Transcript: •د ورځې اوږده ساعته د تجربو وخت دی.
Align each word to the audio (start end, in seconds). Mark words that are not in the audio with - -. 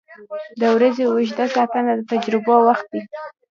•د 0.59 0.61
ورځې 0.75 1.03
اوږده 1.07 1.45
ساعته 1.53 1.79
د 1.97 2.01
تجربو 2.11 2.55
وخت 2.67 2.85
دی. 2.91 3.01